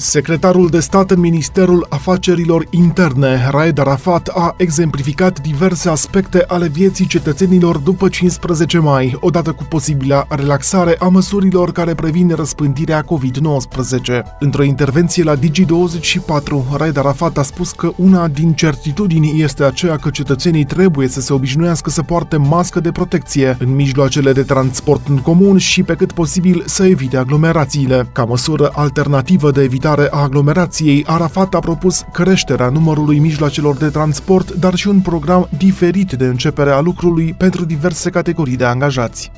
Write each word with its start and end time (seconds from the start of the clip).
Secretarul 0.00 0.68
de 0.68 0.80
stat 0.80 1.10
în 1.10 1.20
Ministerul 1.20 1.86
Afacerilor 1.88 2.66
Interne, 2.70 3.48
Raed 3.50 3.78
Arafat, 3.78 4.28
a 4.34 4.54
exemplificat 4.56 5.40
diverse 5.40 5.88
aspecte 5.88 6.44
ale 6.46 6.68
vieții 6.68 7.06
cetățenilor 7.06 7.76
după 7.76 8.08
15 8.08 8.78
mai, 8.78 9.16
odată 9.20 9.52
cu 9.52 9.64
posibila 9.64 10.26
relaxare 10.28 10.96
a 10.98 11.08
măsurilor 11.08 11.72
care 11.72 11.94
previn 11.94 12.34
răspândirea 12.34 13.04
COVID-19. 13.04 14.22
Într-o 14.38 14.62
intervenție 14.62 15.22
la 15.22 15.36
Digi24, 15.36 16.76
Raed 16.76 16.96
Arafat 16.96 17.38
a 17.38 17.42
spus 17.42 17.72
că 17.72 17.92
una 17.96 18.28
din 18.28 18.52
certitudini 18.52 19.42
este 19.42 19.64
aceea 19.64 19.96
că 19.96 20.10
cetățenii 20.10 20.64
trebuie 20.64 21.08
să 21.08 21.20
se 21.20 21.32
obișnuiască 21.32 21.90
să 21.90 22.02
poarte 22.02 22.36
mască 22.36 22.80
de 22.80 22.92
protecție 22.92 23.56
în 23.60 23.74
mijloacele 23.74 24.32
de 24.32 24.42
transport 24.42 25.08
în 25.08 25.16
comun 25.18 25.56
și 25.56 25.82
pe 25.82 25.94
cât 25.94 26.12
posibil 26.12 26.62
să 26.66 26.84
evite 26.84 27.16
aglomerațiile. 27.16 28.08
Ca 28.12 28.24
măsură 28.24 28.70
alternativă 28.74 29.50
de 29.50 29.62
evitare 29.62 29.86
limitare 29.88 30.08
a 30.10 30.22
aglomerației, 30.22 31.04
Arafat 31.06 31.54
a 31.54 31.58
propus 31.58 32.04
creșterea 32.12 32.68
numărului 32.68 33.18
mijloacelor 33.18 33.76
de 33.76 33.88
transport, 33.88 34.50
dar 34.50 34.74
și 34.74 34.88
un 34.88 35.00
program 35.00 35.48
diferit 35.58 36.12
de 36.12 36.24
începere 36.24 36.70
a 36.70 36.80
lucrului 36.80 37.34
pentru 37.38 37.64
diverse 37.64 38.10
categorii 38.10 38.56
de 38.56 38.64
angajați. 38.64 39.30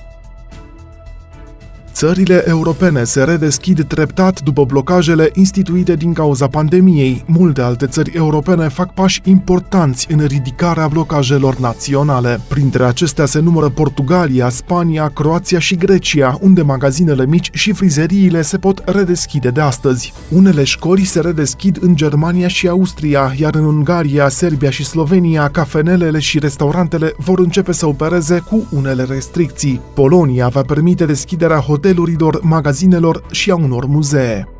Țările 2.00 2.44
europene 2.46 3.04
se 3.04 3.22
redeschid 3.22 3.84
treptat 3.84 4.40
după 4.40 4.64
blocajele 4.64 5.30
instituite 5.32 5.94
din 5.94 6.12
cauza 6.12 6.46
pandemiei. 6.48 7.24
Multe 7.26 7.60
alte 7.60 7.86
țări 7.86 8.10
europene 8.14 8.68
fac 8.68 8.94
pași 8.94 9.20
importanți 9.24 10.06
în 10.12 10.26
ridicarea 10.26 10.88
blocajelor 10.88 11.58
naționale. 11.58 12.40
Printre 12.48 12.84
acestea 12.84 13.26
se 13.26 13.40
numără 13.40 13.68
Portugalia, 13.68 14.48
Spania, 14.48 15.10
Croația 15.14 15.58
și 15.58 15.74
Grecia, 15.74 16.38
unde 16.40 16.62
magazinele 16.62 17.26
mici 17.26 17.50
și 17.52 17.72
frizeriile 17.72 18.42
se 18.42 18.58
pot 18.58 18.82
redeschide 18.84 19.48
de 19.48 19.60
astăzi. 19.60 20.12
Unele 20.28 20.64
școli 20.64 21.04
se 21.04 21.20
redeschid 21.20 21.78
în 21.80 21.96
Germania 21.96 22.48
și 22.48 22.68
Austria, 22.68 23.32
iar 23.36 23.54
în 23.54 23.64
Ungaria, 23.64 24.28
Serbia 24.28 24.70
și 24.70 24.84
Slovenia, 24.84 25.48
cafenelele 25.48 26.18
și 26.18 26.38
restaurantele 26.38 27.12
vor 27.16 27.38
începe 27.38 27.72
să 27.72 27.86
opereze 27.86 28.42
cu 28.48 28.66
unele 28.70 29.04
restricții. 29.04 29.80
Polonia 29.94 30.48
va 30.48 30.62
permite 30.62 31.04
deschiderea 31.04 31.56
hotelurilor 31.56 31.88
hotelurilor, 31.90 32.40
magazinelor 32.42 33.22
și 33.30 33.50
a 33.50 33.54
unor 33.54 33.86
muzee. 33.86 34.59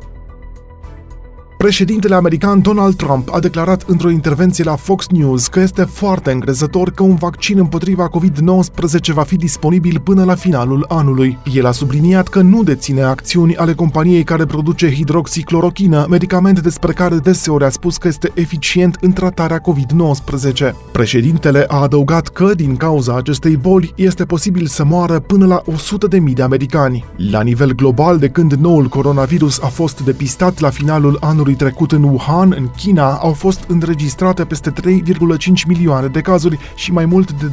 Președintele 1.61 2.15
american 2.15 2.61
Donald 2.61 2.95
Trump 2.95 3.33
a 3.33 3.39
declarat 3.39 3.83
într-o 3.87 4.09
intervenție 4.09 4.63
la 4.63 4.75
Fox 4.75 5.07
News 5.07 5.47
că 5.47 5.59
este 5.59 5.83
foarte 5.83 6.31
îngrezător 6.31 6.91
că 6.91 7.03
un 7.03 7.15
vaccin 7.15 7.57
împotriva 7.57 8.09
COVID-19 8.09 9.13
va 9.13 9.23
fi 9.23 9.35
disponibil 9.35 9.99
până 9.99 10.23
la 10.23 10.35
finalul 10.35 10.85
anului. 10.87 11.37
El 11.53 11.65
a 11.65 11.71
subliniat 11.71 12.27
că 12.27 12.41
nu 12.41 12.63
deține 12.63 13.01
acțiuni 13.01 13.55
ale 13.55 13.73
companiei 13.73 14.23
care 14.23 14.45
produce 14.45 14.93
hidroxiclorochină, 14.93 16.05
medicament 16.09 16.59
despre 16.59 16.93
care 16.93 17.15
deseori 17.15 17.63
a 17.63 17.69
spus 17.69 17.97
că 17.97 18.07
este 18.07 18.31
eficient 18.33 18.97
în 19.01 19.11
tratarea 19.11 19.61
COVID-19. 19.61 20.73
Președintele 20.91 21.65
a 21.67 21.81
adăugat 21.81 22.27
că, 22.27 22.53
din 22.55 22.75
cauza 22.75 23.15
acestei 23.15 23.55
boli, 23.55 23.93
este 23.95 24.25
posibil 24.25 24.65
să 24.65 24.83
moară 24.83 25.19
până 25.19 25.45
la 25.45 25.61
100.000 25.71 26.33
de 26.33 26.41
americani. 26.41 27.05
La 27.15 27.41
nivel 27.41 27.71
global, 27.75 28.17
de 28.17 28.27
când 28.27 28.53
noul 28.53 28.87
coronavirus 28.87 29.59
a 29.59 29.67
fost 29.67 30.01
depistat 30.03 30.59
la 30.59 30.69
finalul 30.69 31.17
anului 31.19 31.49
anului 31.51 31.71
trecut 31.71 31.91
în 31.91 32.03
Wuhan, 32.03 32.53
în 32.57 32.69
China, 32.77 33.13
au 33.13 33.33
fost 33.33 33.63
înregistrate 33.67 34.45
peste 34.45 34.71
3,5 34.71 35.65
milioane 35.67 36.07
de 36.07 36.21
cazuri 36.21 36.59
și 36.75 36.91
mai 36.91 37.05
mult 37.05 37.31
de 37.31 37.51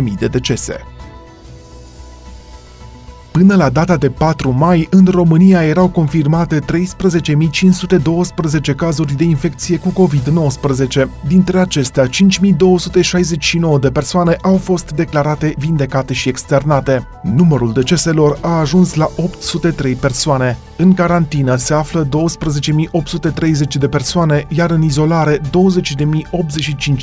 247.000 0.00 0.18
de 0.18 0.26
decese. 0.26 0.86
Până 3.40 3.54
la 3.54 3.68
data 3.68 3.96
de 3.96 4.10
4 4.10 4.50
mai, 4.50 4.88
în 4.90 5.06
România 5.10 5.64
erau 5.64 5.88
confirmate 5.88 6.58
13.512 6.60 6.64
cazuri 8.76 9.16
de 9.16 9.24
infecție 9.24 9.76
cu 9.76 9.88
COVID-19. 9.88 11.06
Dintre 11.26 11.58
acestea, 11.58 12.06
5.269 12.06 12.10
de 13.80 13.90
persoane 13.90 14.36
au 14.42 14.56
fost 14.56 14.90
declarate 14.90 15.54
vindecate 15.58 16.12
și 16.12 16.28
externate. 16.28 17.06
Numărul 17.22 17.72
deceselor 17.72 18.38
a 18.40 18.58
ajuns 18.58 18.94
la 18.94 19.10
803 19.16 19.94
persoane. 19.94 20.58
În 20.76 20.94
carantină 20.94 21.56
se 21.56 21.74
află 21.74 22.08
12.830 22.08 22.08
de 23.78 23.88
persoane, 23.88 24.46
iar 24.48 24.70
în 24.70 24.82
izolare 24.82 25.38
20.085 25.38 25.42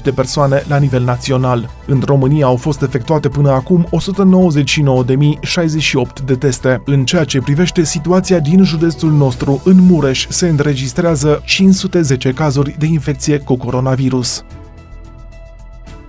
de 0.04 0.12
persoane 0.12 0.64
la 0.68 0.78
nivel 0.78 1.04
național. 1.04 1.70
În 1.86 2.02
România 2.06 2.46
au 2.46 2.56
fost 2.56 2.82
efectuate 2.82 3.30
până 3.30 3.52
acum 3.52 3.88
199.068 6.22 6.27
de 6.28 6.36
teste. 6.36 6.82
În 6.86 7.06
ceea 7.06 7.24
ce 7.24 7.42
privește 7.42 7.84
situația 7.84 8.40
din 8.40 8.64
județul 8.64 9.12
nostru, 9.12 9.62
în 9.66 9.78
Mureș 9.80 10.28
se 10.30 10.48
înregistrează 10.48 11.42
510 11.46 12.32
cazuri 12.32 12.76
de 12.80 12.86
infecție 12.86 13.40
cu 13.40 13.58
coronavirus. 13.58 14.44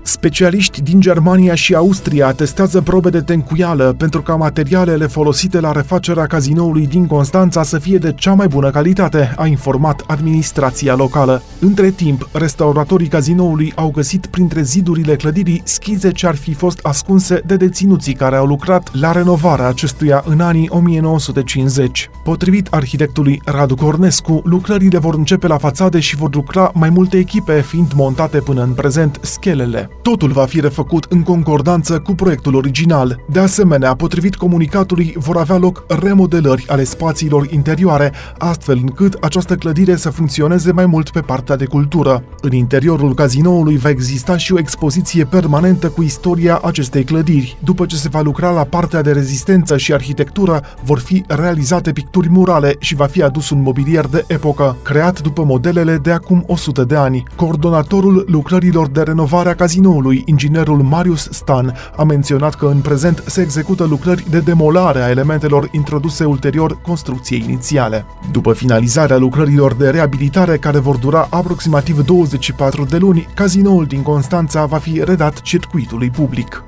Specialiști 0.09 0.83
din 0.83 1.01
Germania 1.01 1.55
și 1.55 1.75
Austria 1.75 2.33
testează 2.33 2.81
probe 2.81 3.11
de 3.11 3.21
tencuială 3.21 3.95
pentru 3.99 4.23
ca 4.23 4.37
materialele 4.37 5.07
folosite 5.07 5.61
la 5.61 5.73
refacerea 5.73 6.27
cazinoului 6.27 6.87
din 6.87 7.07
Constanța 7.07 7.63
să 7.63 7.79
fie 7.79 7.99
de 7.99 8.13
cea 8.17 8.33
mai 8.33 8.47
bună 8.47 8.71
calitate, 8.71 9.35
a 9.37 9.47
informat 9.47 10.05
administrația 10.07 10.95
locală. 10.95 11.43
Între 11.61 11.91
timp, 11.91 12.29
restauratorii 12.33 13.09
cazinoului 13.09 13.73
au 13.77 13.91
găsit 13.91 14.27
printre 14.27 14.63
zidurile 14.63 15.17
clădirii 15.17 15.63
schize 15.65 16.11
ce 16.11 16.27
ar 16.27 16.37
fi 16.37 16.53
fost 16.53 16.79
ascunse 16.83 17.43
de 17.47 17.57
deținuții 17.57 18.15
care 18.15 18.37
au 18.37 18.47
lucrat 18.47 18.91
la 18.95 19.13
renovarea 19.13 19.67
acestuia 19.67 20.23
în 20.27 20.41
anii 20.41 20.69
1950. 20.71 22.11
Potrivit 22.25 22.67
arhitectului 22.71 23.41
Radu 23.45 23.75
Cornescu, 23.75 24.41
lucrările 24.45 24.99
vor 24.99 25.15
începe 25.15 25.47
la 25.47 25.59
fațade 25.59 26.01
și 26.01 26.17
vor 26.17 26.35
lucra 26.35 26.71
mai 26.75 26.91
multe 26.91 27.17
echipe, 27.17 27.61
fiind 27.61 27.93
montate 27.93 28.39
până 28.39 28.63
în 28.63 28.73
prezent 28.73 29.19
schelele. 29.23 29.91
Totul 30.03 30.33
va 30.33 30.45
fi 30.45 30.61
refăcut 30.61 31.07
în 31.09 31.23
concordanță 31.23 32.01
cu 32.01 32.13
proiectul 32.15 32.55
original. 32.55 33.21
De 33.31 33.39
asemenea, 33.39 33.95
potrivit 33.95 34.37
comunicatului, 34.37 35.15
vor 35.17 35.37
avea 35.37 35.57
loc 35.57 35.85
remodelări 35.89 36.65
ale 36.69 36.85
spațiilor 36.85 37.47
interioare, 37.51 38.13
astfel 38.39 38.79
încât 38.81 39.17
această 39.21 39.55
clădire 39.55 39.97
să 39.97 40.11
funcționeze 40.11 40.73
mai 40.73 40.87
mult 40.87 41.11
pe 41.11 41.21
partea 41.21 41.57
de 41.57 41.65
cultură. 41.65 42.25
În 42.41 42.53
interiorul 42.53 43.15
cazinoului 43.15 43.77
va 43.77 43.89
exista 43.89 44.37
și 44.37 44.53
o 44.53 44.59
expoziție 44.59 45.25
permanentă 45.25 45.89
cu 45.89 46.03
istoria 46.03 46.61
acestei 46.65 47.05
clădiri. 47.05 47.57
După 47.65 47.87
ce 47.87 47.97
se 47.97 48.09
va 48.09 48.21
lucra 48.21 48.51
la 48.51 48.65
partea 48.65 49.03
de 49.03 49.13
rezistență 49.13 49.77
și 49.77 49.93
arhitectură, 49.93 50.63
vor 50.85 50.99
fi 50.99 51.25
realizate 51.27 51.93
picturi 51.93 52.29
murale 52.31 52.77
și 52.79 52.95
va 52.95 53.07
fi 53.07 53.23
adus 53.23 53.51
un 53.51 53.63
mobilier 53.63 54.07
de 54.07 54.25
epocă, 54.29 54.77
creat 54.83 55.21
după 55.21 55.45
modelele 55.45 55.97
de 55.97 56.11
acum 56.11 56.45
100 56.47 56.85
de 56.85 56.97
ani. 56.97 57.23
Coordonatorul 57.37 58.25
lucrărilor 58.29 58.89
de 58.89 59.03
renovare 59.03 59.49
a 59.49 59.55
cazinoului 59.55 59.87
Chișinăului, 59.89 60.23
inginerul 60.27 60.83
Marius 60.83 61.29
Stan 61.31 61.75
a 61.97 62.03
menționat 62.03 62.55
că 62.55 62.67
în 62.67 62.81
prezent 62.81 63.23
se 63.27 63.41
execută 63.41 63.85
lucrări 63.85 64.31
de 64.31 64.41
demolare 64.41 65.01
a 65.03 65.09
elementelor 65.09 65.69
introduse 65.73 66.25
ulterior 66.25 66.81
construcției 66.81 67.43
inițiale. 67.47 68.05
După 68.33 68.53
finalizarea 68.53 69.17
lucrărilor 69.17 69.75
de 69.75 69.91
reabilitare 69.91 70.57
care 70.57 70.79
vor 70.79 70.97
dura 70.97 71.27
aproximativ 71.31 72.05
24 72.05 72.85
de 72.85 72.97
luni, 72.97 73.29
cazinoul 73.35 73.85
din 73.85 74.03
Constanța 74.03 74.67
va 74.67 74.79
fi 74.79 75.03
redat 75.05 75.41
circuitului 75.41 76.11
public. 76.11 76.65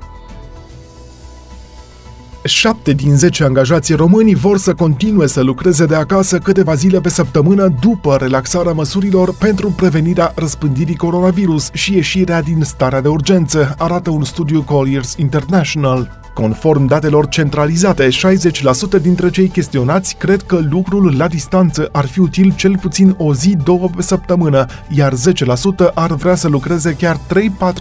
7 2.43 2.93
din 2.93 3.17
10 3.17 3.43
angajații 3.43 3.95
români 3.95 4.35
vor 4.35 4.57
să 4.57 4.73
continue 4.73 5.27
să 5.27 5.41
lucreze 5.41 5.85
de 5.85 5.95
acasă 5.95 6.37
câteva 6.37 6.73
zile 6.73 7.01
pe 7.01 7.09
săptămână 7.09 7.73
după 7.79 8.15
relaxarea 8.19 8.71
măsurilor 8.71 9.35
pentru 9.35 9.73
prevenirea 9.75 10.31
răspândirii 10.35 10.95
coronavirus 10.95 11.69
și 11.73 11.93
ieșirea 11.93 12.41
din 12.41 12.61
starea 12.63 13.01
de 13.01 13.07
urgență, 13.07 13.75
arată 13.77 14.09
un 14.09 14.23
studiu 14.23 14.61
Colliers 14.61 15.15
International. 15.17 16.19
Conform 16.33 16.85
datelor 16.85 17.27
centralizate, 17.27 18.07
60% 18.07 19.01
dintre 19.01 19.29
cei 19.29 19.47
chestionați 19.47 20.15
cred 20.15 20.41
că 20.41 20.59
lucrul 20.69 21.15
la 21.17 21.27
distanță 21.27 21.89
ar 21.91 22.05
fi 22.05 22.19
util 22.19 22.53
cel 22.55 22.77
puțin 22.77 23.15
o 23.17 23.33
zi, 23.33 23.57
două 23.63 23.89
pe 23.95 24.01
săptămână, 24.01 24.65
iar 24.89 25.13
10% 25.13 25.93
ar 25.93 26.13
vrea 26.13 26.35
să 26.35 26.47
lucreze 26.47 26.93
chiar 26.93 27.17
3-4 27.17 27.19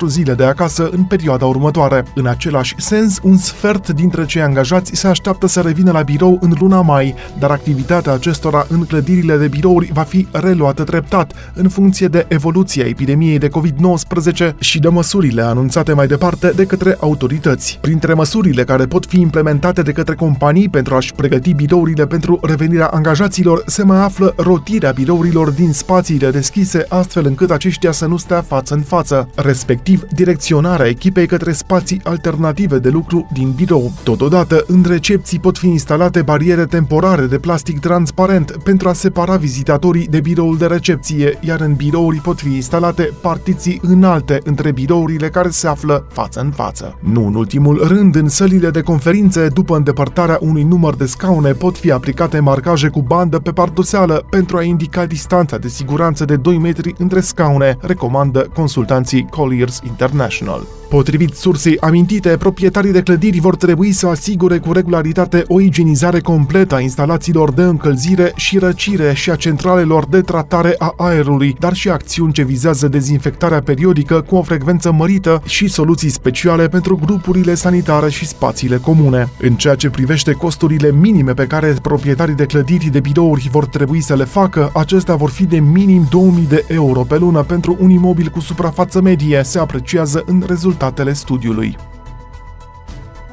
zile 0.06 0.34
de 0.34 0.44
acasă 0.44 0.88
în 0.92 1.02
perioada 1.02 1.46
următoare. 1.46 2.04
În 2.14 2.26
același 2.26 2.74
sens, 2.78 3.18
un 3.22 3.36
sfert 3.36 3.88
dintre 3.88 4.26
cei 4.26 4.42
angajați 4.50 4.90
se 4.94 5.06
așteaptă 5.06 5.46
să 5.46 5.60
revină 5.60 5.92
la 5.92 6.02
birou 6.02 6.38
în 6.40 6.52
luna 6.60 6.80
mai, 6.80 7.14
dar 7.38 7.50
activitatea 7.50 8.12
acestora 8.12 8.66
în 8.68 8.84
clădirile 8.84 9.36
de 9.36 9.48
birouri 9.48 9.90
va 9.92 10.02
fi 10.02 10.26
reluată 10.32 10.84
treptat, 10.84 11.32
în 11.54 11.68
funcție 11.68 12.08
de 12.08 12.26
evoluția 12.28 12.84
epidemiei 12.84 13.38
de 13.38 13.48
COVID-19 13.48 14.54
și 14.58 14.78
de 14.78 14.88
măsurile 14.88 15.42
anunțate 15.42 15.92
mai 15.92 16.06
departe 16.06 16.52
de 16.56 16.64
către 16.64 16.96
autorități. 17.00 17.78
Printre 17.80 18.14
măsuri 18.14 18.38
măsurile 18.40 18.64
care 18.64 18.86
pot 18.86 19.06
fi 19.06 19.20
implementate 19.20 19.82
de 19.82 19.92
către 19.92 20.14
companii 20.14 20.68
pentru 20.68 20.94
a-și 20.94 21.14
pregăti 21.14 21.54
birourile 21.54 22.06
pentru 22.06 22.38
revenirea 22.42 22.86
angajaților, 22.86 23.62
se 23.66 23.82
mai 23.82 23.98
află 23.98 24.34
rotirea 24.36 24.90
birourilor 24.90 25.50
din 25.50 25.72
spațiile 25.72 26.30
deschise, 26.30 26.86
astfel 26.88 27.26
încât 27.26 27.50
aceștia 27.50 27.92
să 27.92 28.06
nu 28.06 28.16
stea 28.16 28.42
față 28.42 28.74
în 28.74 28.80
față, 28.80 29.28
respectiv 29.34 30.04
direcționarea 30.14 30.86
echipei 30.86 31.26
către 31.26 31.52
spații 31.52 32.00
alternative 32.04 32.78
de 32.78 32.88
lucru 32.88 33.28
din 33.32 33.50
birou. 33.50 33.92
Totodată, 34.02 34.39
în 34.66 34.84
recepții 34.86 35.40
pot 35.40 35.58
fi 35.58 35.66
instalate 35.66 36.22
bariere 36.22 36.64
temporare 36.64 37.26
de 37.26 37.38
plastic 37.38 37.80
transparent 37.80 38.56
pentru 38.64 38.88
a 38.88 38.92
separa 38.92 39.36
vizitatorii 39.36 40.06
de 40.06 40.20
biroul 40.20 40.56
de 40.56 40.66
recepție, 40.66 41.38
iar 41.40 41.60
în 41.60 41.74
birouri 41.74 42.16
pot 42.16 42.38
fi 42.38 42.54
instalate 42.54 43.12
partiții 43.20 43.80
înalte 43.82 44.40
între 44.44 44.72
birourile 44.72 45.28
care 45.28 45.48
se 45.48 45.68
află 45.68 46.06
față 46.12 46.40
în 46.40 46.50
față. 46.50 46.98
Nu 47.00 47.26
în 47.26 47.34
ultimul 47.34 47.86
rând, 47.86 48.14
în 48.14 48.28
sălile 48.28 48.70
de 48.70 48.80
conferințe, 48.80 49.48
după 49.48 49.76
îndepărtarea 49.76 50.38
unui 50.40 50.62
număr 50.62 50.94
de 50.94 51.06
scaune, 51.06 51.52
pot 51.52 51.78
fi 51.78 51.90
aplicate 51.90 52.38
marcaje 52.38 52.88
cu 52.88 53.02
bandă 53.02 53.38
pe 53.38 53.50
pardoseală 53.50 54.26
pentru 54.30 54.56
a 54.56 54.62
indica 54.62 55.06
distanța 55.06 55.58
de 55.58 55.68
siguranță 55.68 56.24
de 56.24 56.36
2 56.36 56.58
metri 56.58 56.94
între 56.98 57.20
scaune, 57.20 57.76
recomandă 57.80 58.48
consultanții 58.54 59.26
Colliers 59.30 59.80
International. 59.86 60.79
Potrivit 60.90 61.34
sursei 61.34 61.78
amintite, 61.80 62.36
proprietarii 62.36 62.92
de 62.92 63.02
clădiri 63.02 63.40
vor 63.40 63.56
trebui 63.56 63.92
să 63.92 64.06
asigure 64.06 64.58
cu 64.58 64.72
regularitate 64.72 65.44
o 65.46 65.60
igienizare 65.60 66.20
completă 66.20 66.74
a 66.74 66.80
instalațiilor 66.80 67.52
de 67.52 67.62
încălzire 67.62 68.32
și 68.36 68.58
răcire 68.58 69.14
și 69.14 69.30
a 69.30 69.34
centralelor 69.34 70.06
de 70.06 70.20
tratare 70.20 70.74
a 70.78 70.94
aerului, 70.96 71.56
dar 71.58 71.72
și 71.74 71.88
acțiuni 71.88 72.32
ce 72.32 72.42
vizează 72.42 72.88
dezinfectarea 72.88 73.60
periodică 73.60 74.20
cu 74.20 74.36
o 74.36 74.42
frecvență 74.42 74.92
mărită 74.92 75.42
și 75.44 75.68
soluții 75.68 76.08
speciale 76.08 76.68
pentru 76.68 76.98
grupurile 77.04 77.54
sanitare 77.54 78.10
și 78.10 78.26
spațiile 78.26 78.76
comune. 78.76 79.28
În 79.40 79.54
ceea 79.54 79.74
ce 79.74 79.90
privește 79.90 80.32
costurile 80.32 80.92
minime 80.92 81.32
pe 81.32 81.46
care 81.46 81.76
proprietarii 81.82 82.34
de 82.34 82.44
clădiri 82.46 82.90
de 82.90 83.00
birouri 83.00 83.48
vor 83.52 83.66
trebui 83.66 84.00
să 84.00 84.14
le 84.14 84.24
facă, 84.24 84.70
acestea 84.74 85.14
vor 85.14 85.30
fi 85.30 85.46
de 85.46 85.58
minim 85.58 86.06
2000 86.10 86.46
de 86.48 86.64
euro 86.68 87.00
pe 87.00 87.18
lună 87.18 87.42
pentru 87.42 87.76
un 87.80 87.90
imobil 87.90 88.28
cu 88.28 88.40
suprafață 88.40 89.00
medie, 89.00 89.40
se 89.44 89.58
apreciază 89.58 90.22
în 90.26 90.42
rezultat 90.46 90.78
rezultatele 90.80 91.12
studiului. 91.12 91.89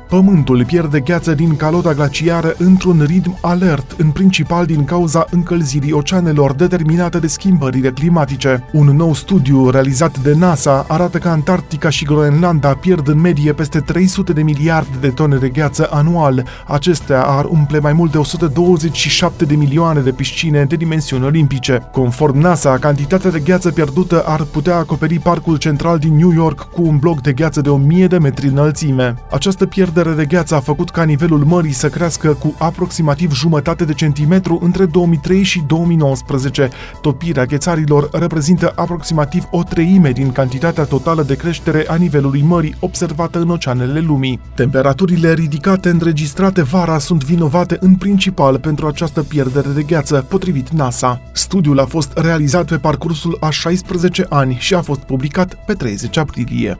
Pământul 0.09 0.65
pierde 0.65 0.99
gheață 0.99 1.33
din 1.33 1.55
calota 1.55 1.93
glaciară 1.93 2.55
într-un 2.57 3.03
ritm 3.07 3.37
alert, 3.41 3.95
în 3.97 4.09
principal 4.09 4.65
din 4.65 4.83
cauza 4.83 5.25
încălzirii 5.29 5.91
oceanelor 5.91 6.53
determinate 6.53 7.19
de 7.19 7.27
schimbările 7.27 7.89
climatice. 7.91 8.63
Un 8.71 8.85
nou 8.85 9.13
studiu 9.13 9.69
realizat 9.69 10.19
de 10.19 10.33
NASA 10.33 10.85
arată 10.87 11.17
că 11.17 11.27
Antarctica 11.27 11.89
și 11.89 12.05
Groenlanda 12.05 12.73
pierd 12.73 13.07
în 13.07 13.19
medie 13.19 13.53
peste 13.53 13.79
300 13.79 14.33
de 14.33 14.43
miliarde 14.43 14.97
de 14.99 15.09
tone 15.09 15.37
de 15.37 15.49
gheață 15.49 15.89
anual. 15.91 16.45
Acestea 16.67 17.23
ar 17.23 17.45
umple 17.45 17.79
mai 17.79 17.93
mult 17.93 18.11
de 18.11 18.17
127 18.17 19.45
de 19.45 19.55
milioane 19.55 19.99
de 19.99 20.11
piscine 20.11 20.63
de 20.63 20.75
dimensiuni 20.75 21.25
olimpice. 21.25 21.87
Conform 21.91 22.39
NASA, 22.39 22.77
cantitatea 22.77 23.31
de 23.31 23.39
gheață 23.39 23.71
pierdută 23.71 24.23
ar 24.25 24.41
putea 24.41 24.75
acoperi 24.75 25.19
parcul 25.19 25.57
central 25.57 25.97
din 25.97 26.15
New 26.15 26.31
York 26.31 26.69
cu 26.73 26.81
un 26.81 26.97
bloc 26.97 27.21
de 27.21 27.33
gheață 27.33 27.61
de 27.61 27.69
1000 27.69 28.07
de 28.07 28.17
metri 28.17 28.47
înălțime. 28.47 29.15
Această 29.31 29.65
pierdere 29.65 29.95
pierdere 29.97 30.25
de 30.25 30.35
gheață 30.35 30.55
a 30.55 30.59
făcut 30.59 30.89
ca 30.89 31.03
nivelul 31.03 31.43
mării 31.45 31.71
să 31.71 31.89
crească 31.89 32.33
cu 32.33 32.55
aproximativ 32.57 33.33
jumătate 33.33 33.85
de 33.85 33.93
centimetru 33.93 34.59
între 34.63 34.85
2003 34.85 35.43
și 35.43 35.63
2019. 35.67 36.69
Topirea 37.01 37.45
ghețarilor 37.45 38.09
reprezintă 38.11 38.73
aproximativ 38.75 39.43
o 39.51 39.63
treime 39.63 40.11
din 40.11 40.31
cantitatea 40.31 40.83
totală 40.83 41.23
de 41.23 41.35
creștere 41.35 41.85
a 41.87 41.95
nivelului 41.95 42.41
mării 42.41 42.75
observată 42.79 43.39
în 43.39 43.49
oceanele 43.49 43.99
lumii. 43.99 44.39
Temperaturile 44.55 45.33
ridicate 45.33 45.89
înregistrate 45.89 46.61
vara 46.61 46.97
sunt 46.97 47.23
vinovate 47.23 47.77
în 47.79 47.95
principal 47.95 48.59
pentru 48.59 48.87
această 48.87 49.23
pierdere 49.23 49.69
de 49.69 49.83
gheață, 49.83 50.25
potrivit 50.29 50.69
NASA. 50.69 51.21
Studiul 51.31 51.79
a 51.79 51.85
fost 51.85 52.11
realizat 52.15 52.65
pe 52.65 52.77
parcursul 52.77 53.37
a 53.39 53.49
16 53.49 54.25
ani 54.29 54.57
și 54.59 54.73
a 54.73 54.81
fost 54.81 54.99
publicat 54.99 55.65
pe 55.65 55.73
30 55.73 56.17
aprilie. 56.17 56.79